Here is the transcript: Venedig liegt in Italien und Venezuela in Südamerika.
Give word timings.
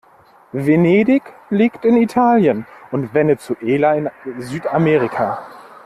Venedig 0.51 1.21
liegt 1.51 1.85
in 1.85 1.95
Italien 1.95 2.65
und 2.89 3.13
Venezuela 3.13 3.93
in 3.93 4.09
Südamerika. 4.39 5.45